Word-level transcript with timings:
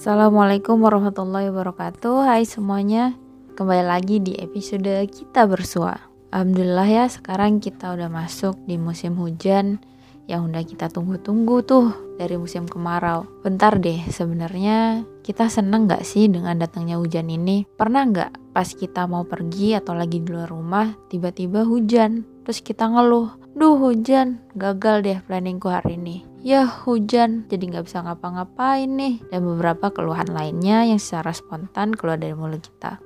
Assalamualaikum 0.00 0.80
warahmatullahi 0.80 1.52
wabarakatuh. 1.52 2.24
Hai 2.24 2.48
semuanya 2.48 3.12
Kembali 3.52 3.84
lagi 3.84 4.16
di 4.16 4.32
episode 4.32 4.88
kita 5.12 5.44
bersua. 5.44 5.92
Alhamdulillah 6.32 6.88
ya 6.88 7.04
sekarang 7.04 7.60
kita 7.60 7.92
udah 7.92 8.08
masuk 8.08 8.56
di 8.64 8.80
musim 8.80 9.12
hujan 9.20 9.76
Yang 10.24 10.40
udah 10.48 10.62
kita 10.64 10.86
tunggu-tunggu 10.88 11.60
tuh 11.68 11.92
dari 12.16 12.40
musim 12.40 12.64
kemarau. 12.64 13.28
Bentar 13.44 13.76
deh 13.76 14.00
sebenarnya 14.08 15.04
kita 15.20 15.52
seneng 15.52 15.84
gak 15.84 16.08
sih 16.08 16.32
dengan 16.32 16.56
datangnya 16.56 16.96
hujan 16.96 17.28
ini? 17.28 17.68
Pernah 17.68 18.08
gak 18.08 18.56
pas 18.56 18.72
kita 18.72 19.04
mau 19.04 19.28
pergi 19.28 19.76
atau 19.76 19.92
lagi 19.92 20.24
di 20.24 20.32
luar 20.32 20.48
rumah 20.48 20.96
tiba-tiba 21.12 21.68
hujan 21.68 22.24
Terus 22.44 22.60
kita 22.64 22.88
ngeluh 22.88 23.36
Duh 23.50 23.74
hujan, 23.76 24.38
gagal 24.54 25.02
deh 25.02 25.18
planningku 25.26 25.66
hari 25.66 25.98
ini 25.98 26.30
ya 26.40 26.64
hujan 26.64 27.44
jadi 27.52 27.68
nggak 27.68 27.84
bisa 27.88 28.00
ngapa-ngapain 28.00 28.88
nih 28.88 29.20
dan 29.28 29.44
beberapa 29.44 29.92
keluhan 29.92 30.32
lainnya 30.32 30.88
yang 30.88 31.00
secara 31.00 31.36
spontan 31.36 31.92
keluar 31.92 32.16
dari 32.16 32.32
mulut 32.32 32.64
kita. 32.64 32.96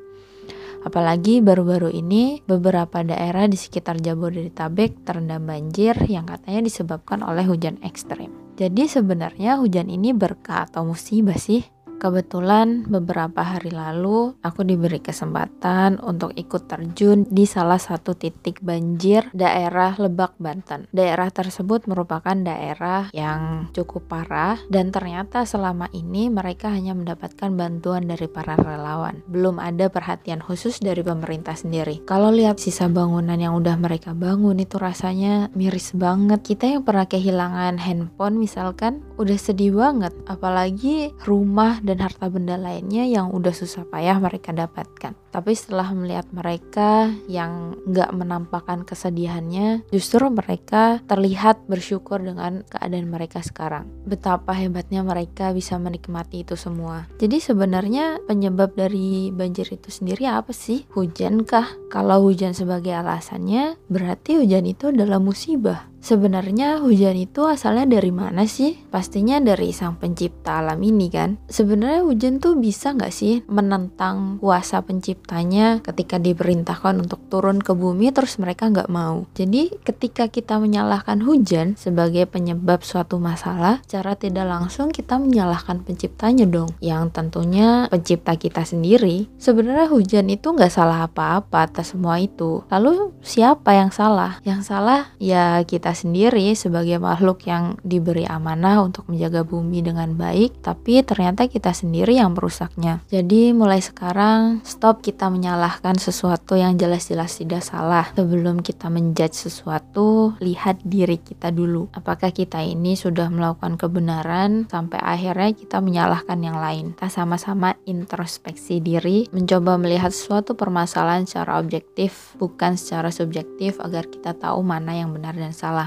Apalagi 0.84 1.40
baru-baru 1.40 1.88
ini 1.88 2.44
beberapa 2.44 3.00
daerah 3.00 3.48
di 3.48 3.56
sekitar 3.56 4.04
Jabodetabek 4.04 5.08
terendam 5.08 5.48
banjir 5.48 5.96
yang 6.12 6.28
katanya 6.28 6.68
disebabkan 6.68 7.24
oleh 7.24 7.48
hujan 7.48 7.80
ekstrim. 7.80 8.28
Jadi 8.60 8.84
sebenarnya 8.86 9.56
hujan 9.58 9.88
ini 9.88 10.12
berkah 10.12 10.68
atau 10.68 10.84
musibah 10.84 11.40
sih? 11.40 11.64
Kebetulan 12.04 12.84
beberapa 12.84 13.40
hari 13.40 13.72
lalu 13.72 14.36
aku 14.44 14.60
diberi 14.60 15.00
kesempatan 15.00 15.96
untuk 16.04 16.36
ikut 16.36 16.68
terjun 16.68 17.24
di 17.32 17.48
salah 17.48 17.80
satu 17.80 18.12
titik 18.12 18.60
banjir 18.60 19.32
daerah 19.32 19.96
Lebak 19.96 20.36
Banten. 20.36 20.84
Daerah 20.92 21.32
tersebut 21.32 21.88
merupakan 21.88 22.36
daerah 22.36 23.08
yang 23.16 23.72
cukup 23.72 24.04
parah 24.04 24.60
dan 24.68 24.92
ternyata 24.92 25.48
selama 25.48 25.88
ini 25.96 26.28
mereka 26.28 26.68
hanya 26.68 26.92
mendapatkan 26.92 27.48
bantuan 27.56 28.04
dari 28.04 28.28
para 28.28 28.52
relawan. 28.60 29.24
Belum 29.24 29.56
ada 29.56 29.88
perhatian 29.88 30.44
khusus 30.44 30.84
dari 30.84 31.00
pemerintah 31.00 31.56
sendiri. 31.56 32.04
Kalau 32.04 32.28
lihat 32.28 32.60
sisa 32.60 32.84
bangunan 32.84 33.40
yang 33.40 33.56
udah 33.56 33.80
mereka 33.80 34.12
bangun 34.12 34.60
itu 34.60 34.76
rasanya 34.76 35.48
miris 35.56 35.96
banget. 35.96 36.44
Kita 36.44 36.68
yang 36.68 36.84
pernah 36.84 37.08
kehilangan 37.08 37.80
handphone 37.80 38.36
misalkan 38.36 39.00
udah 39.16 39.38
sedih 39.38 39.76
banget 39.76 40.12
apalagi 40.26 41.14
rumah 41.22 41.78
dan 41.82 42.02
harta 42.02 42.26
benda 42.26 42.58
lainnya 42.58 43.06
yang 43.06 43.30
udah 43.30 43.54
susah 43.54 43.86
payah 43.86 44.18
mereka 44.18 44.50
dapatkan. 44.50 45.14
Tapi 45.34 45.50
setelah 45.50 45.90
melihat 45.90 46.30
mereka 46.30 47.10
yang 47.26 47.74
nggak 47.90 48.14
menampakkan 48.14 48.86
kesedihannya, 48.86 49.82
justru 49.90 50.30
mereka 50.30 51.02
terlihat 51.10 51.66
bersyukur 51.66 52.22
dengan 52.22 52.62
keadaan 52.70 53.10
mereka 53.10 53.42
sekarang. 53.42 53.90
Betapa 54.06 54.54
hebatnya 54.54 55.02
mereka 55.02 55.50
bisa 55.50 55.74
menikmati 55.74 56.46
itu 56.46 56.54
semua. 56.54 57.10
Jadi 57.18 57.42
sebenarnya 57.42 58.22
penyebab 58.30 58.78
dari 58.78 59.34
banjir 59.34 59.66
itu 59.74 59.90
sendiri 59.90 60.30
apa 60.30 60.54
sih? 60.54 60.86
Hujan 60.94 61.42
kah? 61.42 61.66
Kalau 61.90 62.22
hujan 62.22 62.54
sebagai 62.54 62.94
alasannya, 62.94 63.74
berarti 63.90 64.38
hujan 64.38 64.70
itu 64.70 64.94
adalah 64.94 65.18
musibah. 65.18 65.93
Sebenarnya 66.04 66.84
hujan 66.84 67.16
itu 67.16 67.48
asalnya 67.48 67.96
dari 67.96 68.12
mana 68.12 68.44
sih? 68.44 68.76
Pastinya 68.92 69.40
dari 69.40 69.72
sang 69.72 69.96
pencipta 69.96 70.60
alam 70.60 70.76
ini 70.84 71.08
kan. 71.08 71.40
Sebenarnya 71.48 72.04
hujan 72.04 72.44
tuh 72.44 72.60
bisa 72.60 72.92
nggak 72.92 73.08
sih 73.08 73.40
menentang 73.48 74.36
kuasa 74.36 74.84
penciptanya 74.84 75.80
ketika 75.80 76.20
diperintahkan 76.20 77.08
untuk 77.08 77.24
turun 77.32 77.56
ke 77.56 77.72
bumi 77.72 78.12
terus 78.12 78.36
mereka 78.36 78.68
nggak 78.68 78.92
mau. 78.92 79.24
Jadi 79.32 79.72
ketika 79.80 80.28
kita 80.28 80.60
menyalahkan 80.60 81.24
hujan 81.24 81.72
sebagai 81.80 82.28
penyebab 82.28 82.84
suatu 82.84 83.16
masalah, 83.16 83.80
cara 83.88 84.12
tidak 84.12 84.44
langsung 84.44 84.92
kita 84.92 85.16
menyalahkan 85.16 85.88
penciptanya 85.88 86.44
dong. 86.44 86.68
Yang 86.84 87.16
tentunya 87.16 87.88
pencipta 87.88 88.36
kita 88.36 88.68
sendiri. 88.68 89.32
Sebenarnya 89.40 89.88
hujan 89.88 90.28
itu 90.28 90.52
nggak 90.52 90.68
salah 90.68 91.08
apa-apa 91.08 91.64
atas 91.64 91.96
semua 91.96 92.20
itu. 92.20 92.60
Lalu 92.68 93.16
siapa 93.24 93.72
yang 93.72 93.88
salah? 93.88 94.36
Yang 94.44 94.68
salah 94.68 95.08
ya 95.16 95.64
kita 95.64 95.93
sendiri 95.94 96.52
sebagai 96.58 96.98
makhluk 97.00 97.46
yang 97.46 97.78
diberi 97.82 98.26
amanah 98.26 98.84
untuk 98.84 99.06
menjaga 99.08 99.46
bumi 99.46 99.80
dengan 99.80 100.14
baik, 100.18 100.60
tapi 100.60 101.00
ternyata 101.06 101.46
kita 101.46 101.70
sendiri 101.70 102.18
yang 102.18 102.34
merusaknya. 102.34 103.00
Jadi 103.08 103.54
mulai 103.54 103.78
sekarang 103.78 104.60
stop 104.66 105.00
kita 105.00 105.30
menyalahkan 105.30 105.96
sesuatu 105.96 106.58
yang 106.58 106.74
jelas-jelas 106.74 107.38
tidak 107.38 107.62
salah. 107.62 108.10
Sebelum 108.18 108.60
kita 108.60 108.90
menjudge 108.90 109.48
sesuatu, 109.48 110.34
lihat 110.42 110.82
diri 110.82 111.20
kita 111.20 111.54
dulu. 111.54 111.88
Apakah 111.94 112.34
kita 112.34 112.60
ini 112.60 112.98
sudah 112.98 113.30
melakukan 113.30 113.76
kebenaran 113.76 114.66
sampai 114.66 114.98
akhirnya 114.98 115.52
kita 115.52 115.84
menyalahkan 115.84 116.38
yang 116.40 116.58
lain. 116.58 116.96
Kita 116.96 117.12
sama-sama 117.12 117.76
introspeksi 117.84 118.80
diri, 118.80 119.28
mencoba 119.30 119.76
melihat 119.76 120.10
suatu 120.10 120.56
permasalahan 120.56 121.28
secara 121.28 121.60
objektif, 121.60 122.32
bukan 122.40 122.80
secara 122.80 123.12
subjektif 123.12 123.76
agar 123.84 124.08
kita 124.08 124.32
tahu 124.32 124.64
mana 124.64 124.96
yang 124.96 125.12
benar 125.12 125.36
dan 125.36 125.52
salah. 125.52 125.83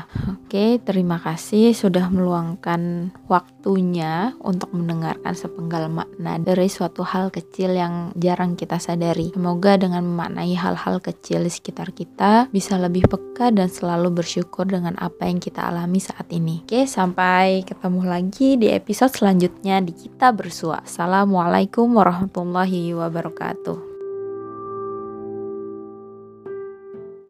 Oke, 0.47 0.80
terima 0.84 1.18
kasih 1.19 1.75
sudah 1.75 2.08
meluangkan 2.08 3.12
waktunya 3.28 4.31
untuk 4.40 4.72
mendengarkan 4.72 5.35
sepenggal 5.35 5.91
makna 5.91 6.40
dari 6.40 6.72
suatu 6.72 7.03
hal 7.03 7.34
kecil 7.34 7.75
yang 7.75 8.16
jarang 8.16 8.56
kita 8.56 8.80
sadari. 8.80 9.35
Semoga 9.35 9.75
dengan 9.75 10.08
memaknai 10.08 10.56
hal-hal 10.56 11.03
kecil 11.03 11.44
di 11.44 11.52
sekitar 11.52 11.91
kita 11.91 12.47
bisa 12.53 12.80
lebih 12.80 13.09
peka 13.12 13.52
dan 13.52 13.68
selalu 13.68 14.24
bersyukur 14.24 14.63
dengan 14.63 14.96
apa 15.02 15.28
yang 15.28 15.44
kita 15.44 15.68
alami 15.68 16.00
saat 16.00 16.31
ini. 16.31 16.64
Oke, 16.64 16.88
sampai 16.88 17.68
ketemu 17.68 18.02
lagi 18.08 18.56
di 18.56 18.72
episode 18.72 19.12
selanjutnya 19.12 19.84
di 19.84 19.91
Kita 19.91 20.31
Bersua. 20.31 20.84
Assalamualaikum 20.85 21.91
warahmatullahi 21.91 22.96
wabarakatuh. 22.96 23.97